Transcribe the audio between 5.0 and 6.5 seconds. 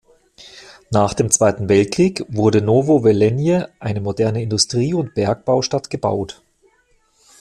Bergbaustadt, gebaut.